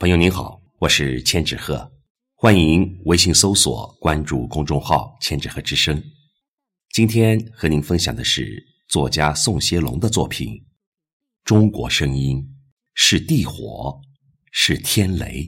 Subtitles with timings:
[0.00, 1.92] 朋友您好，我是千纸鹤，
[2.34, 6.02] 欢迎微信搜索关注公众号“千纸鹤之声”。
[6.88, 10.54] 今天和您分享的是作家宋协龙的作品
[11.44, 12.42] 《中国声音
[12.94, 14.00] 是地火，
[14.50, 15.42] 是天雷》。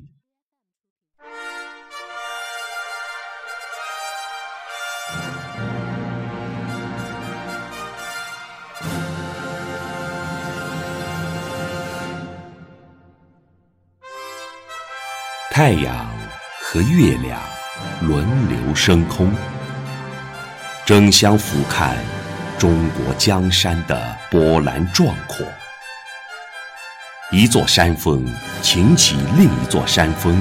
[15.54, 16.09] 太阳
[16.62, 17.38] 和月亮
[18.00, 19.30] 轮流升空，
[20.86, 21.92] 争相俯瞰
[22.56, 25.44] 中国江山的波澜壮阔。
[27.30, 28.27] 一座山峰
[28.62, 30.41] 擎起另一座山峰，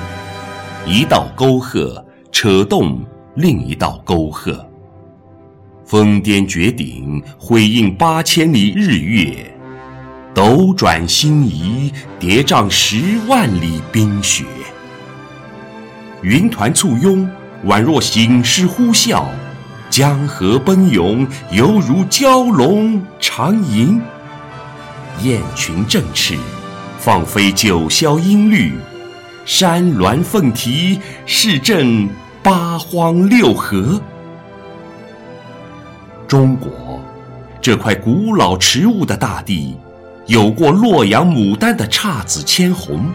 [0.85, 3.05] 一道沟壑扯动
[3.35, 4.65] 另一道沟壑。
[5.85, 9.51] 峰巅绝顶，辉映八千里日月；
[10.33, 14.45] 斗转星移，叠嶂十万里冰雪。
[16.21, 17.27] 云团簇拥，
[17.65, 19.23] 宛若醒狮呼啸；
[19.89, 23.99] 江河奔涌，犹如蛟龙长吟。
[25.23, 26.37] 雁群振翅，
[26.99, 28.71] 放飞九霄音律；
[29.45, 32.07] 山峦凤啼，势震
[32.43, 33.99] 八荒六合。
[36.27, 37.01] 中国
[37.59, 39.75] 这块古老迟暮的大地，
[40.27, 43.11] 有过洛阳牡丹的姹紫千红，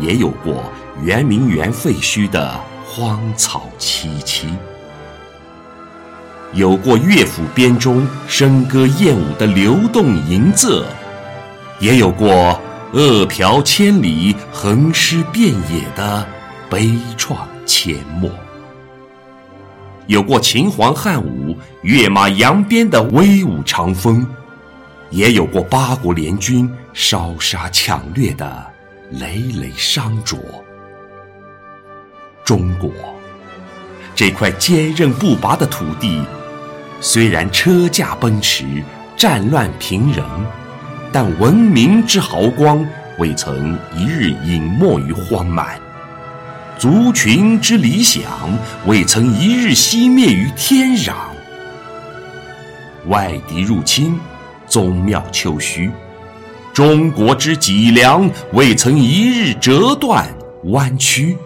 [0.00, 0.64] 也有过。
[1.02, 4.46] 圆明园废墟的荒草萋萋，
[6.54, 10.82] 有过乐府编钟笙歌燕舞的流动银仄，
[11.80, 12.58] 也有过
[12.92, 16.26] 饿殍千里横尸遍野的
[16.70, 17.36] 悲怆
[17.66, 18.30] 阡陌；
[20.06, 24.26] 有过秦皇汉武跃马扬鞭的威武长风，
[25.10, 28.66] 也有过八国联军烧杀抢掠的
[29.10, 30.38] 累累伤灼。
[32.46, 32.88] 中国
[34.14, 36.22] 这块坚韧不拔的土地，
[37.00, 38.64] 虽然车驾奔驰、
[39.16, 40.24] 战乱频仍，
[41.12, 42.86] 但文明之豪光
[43.18, 45.66] 未曾一日隐没于荒蛮；
[46.78, 48.22] 族群之理想
[48.86, 51.14] 未曾一日熄灭于天壤。
[53.08, 54.20] 外敌入侵，
[54.68, 55.90] 宗庙丘墟；
[56.72, 60.32] 中国之脊梁未曾一日折断
[60.66, 61.36] 弯曲。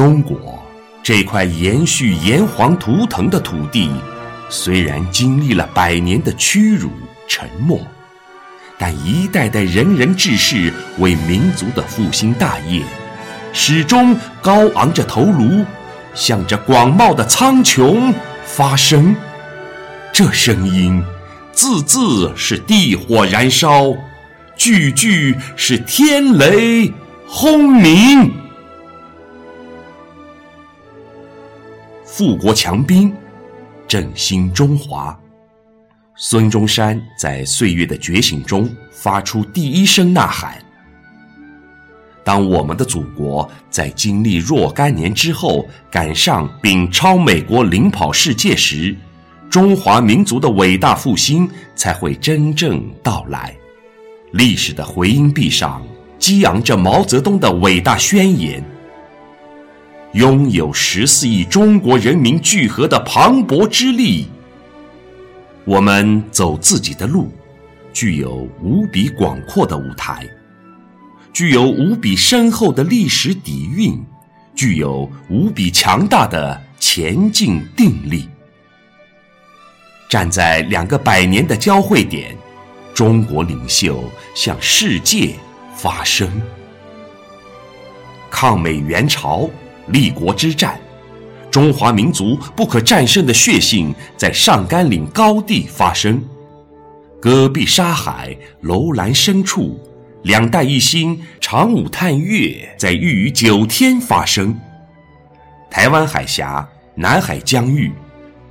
[0.00, 0.58] 中国
[1.02, 3.90] 这块延续炎黄图腾的土地，
[4.48, 6.88] 虽然经历了百年的屈辱
[7.28, 7.78] 沉默，
[8.78, 12.80] 但一代代仁人志士为民族的复兴大业，
[13.52, 15.66] 始终高昂着头颅，
[16.14, 18.10] 向着广袤的苍穹
[18.46, 19.14] 发声。
[20.14, 21.04] 这声音，
[21.52, 23.94] 字字是地火燃烧，
[24.56, 26.90] 句句是天雷
[27.26, 28.39] 轰鸣。
[32.04, 33.12] 富国强兵，
[33.86, 35.18] 振兴中华。
[36.16, 40.58] 孙中山在岁月的觉醒中发出第一声呐喊。
[42.24, 48.94] 当我们的祖国在经历若干年之后赶上并超美国领跑世界时，
[49.48, 53.54] 中华民族的伟大复兴才会真正到来。
[54.32, 55.82] 历史的回音壁上
[56.18, 58.62] 激昂着毛泽东的伟大宣言。
[60.14, 64.26] 拥有十四亿中国人民聚合的磅礴之力，
[65.64, 67.30] 我们走自己的路，
[67.92, 70.28] 具有无比广阔的舞台，
[71.32, 74.04] 具有无比深厚的历史底蕴，
[74.52, 78.28] 具有无比强大的前进定力。
[80.08, 82.36] 站在两个百年的交汇点，
[82.92, 84.02] 中国领袖
[84.34, 85.36] 向世界
[85.76, 86.28] 发声。
[88.28, 89.48] 抗美援朝。
[89.92, 90.78] 立国之战，
[91.50, 96.18] 中华民族不可战胜的血性在上甘岭高地发生；
[97.20, 99.80] 戈壁沙海、楼兰深处，
[100.22, 104.54] 两弹一星、长武探月在玉宇九天发生；
[105.70, 107.92] 台湾海峡、南海疆域，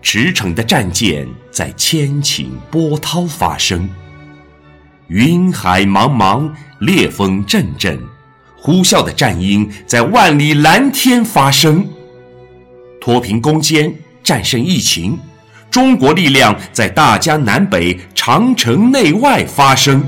[0.02, 3.88] 驰骋的战舰在千顷波涛发生；
[5.08, 8.00] 云海茫茫，烈风阵阵。
[8.62, 11.88] 呼啸的战鹰在万里蓝天发生，
[13.00, 15.18] 脱贫攻坚、战胜疫情，
[15.72, 20.04] 中国力量在大江南北、长城内外发生。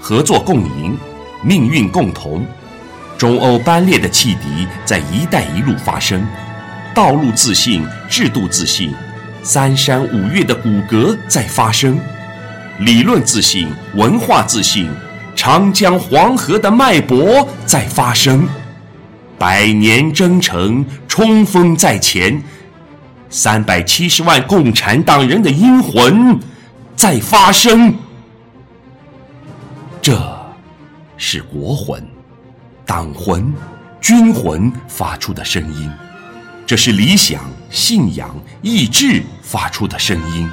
[0.00, 0.98] 合作共赢，
[1.42, 2.44] 命运共同，
[3.16, 6.26] 中欧班列的汽笛在“一带一路”发生，
[6.92, 8.92] 道路自信、制度自信，
[9.42, 11.98] 三山五岳的骨骼在发生，
[12.80, 14.90] 理论自信、文化自信。
[15.44, 18.48] 长江黄河的脉搏在发生，
[19.38, 22.42] 百年征程冲锋在前，
[23.28, 26.40] 三百七十万共产党人的英魂
[26.96, 27.94] 在发生。
[30.00, 30.18] 这，
[31.18, 32.02] 是国魂、
[32.86, 33.52] 党魂、
[34.00, 35.90] 军魂发出的声音；
[36.64, 40.50] 这是理想、信仰、意志发出的声音。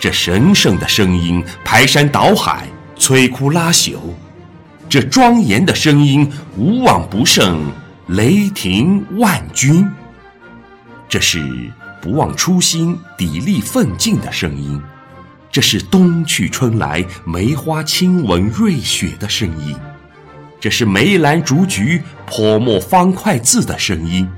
[0.00, 2.66] 这神圣的声音排山倒海。
[2.98, 3.96] 摧枯拉朽，
[4.88, 7.70] 这庄严的声音无往不胜，
[8.08, 9.88] 雷霆万钧。
[11.08, 11.70] 这是
[12.02, 14.80] 不忘初心、砥砺奋进的声音，
[15.50, 19.76] 这是冬去春来、梅花亲吻瑞雪的声音，
[20.60, 24.28] 这是梅兰竹菊泼墨方块字的声音，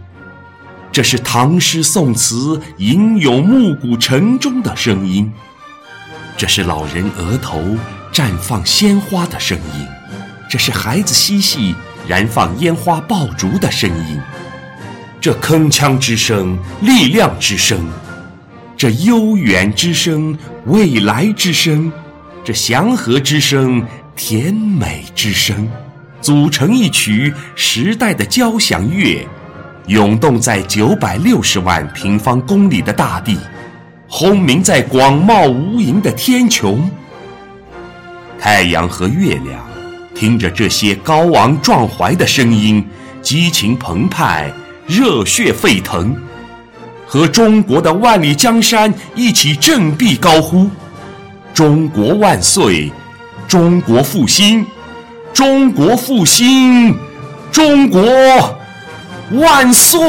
[0.93, 5.33] 这是唐诗宋词吟咏暮鼓晨钟的声音，
[6.37, 7.61] 这是老人额头。
[8.13, 9.87] 绽放鲜花的声音，
[10.49, 11.75] 这是孩子嬉戏
[12.09, 14.21] 燃放烟花爆竹的声音。
[15.21, 17.79] 这铿锵之声，力量之声；
[18.77, 20.37] 这悠远之声，
[20.67, 21.93] 未来之声；
[22.43, 23.87] 这祥和之声，
[24.17, 25.69] 甜美之声，
[26.21, 29.25] 组成一曲时代的交响乐，
[29.87, 33.39] 涌动在九百六十万平方公里的大地，
[34.09, 36.81] 轰鸣在广袤无垠的天穹。
[38.41, 39.63] 太阳和月亮，
[40.15, 42.83] 听着这些高昂壮怀的声音，
[43.21, 44.51] 激情澎湃，
[44.87, 46.17] 热血沸腾，
[47.07, 50.71] 和中国的万里江山一起振臂高呼
[51.53, 52.91] ：“中国万岁！
[53.47, 54.65] 中国复兴！
[55.35, 56.97] 中国复兴！
[57.53, 58.03] 中国
[59.33, 60.01] 万岁！”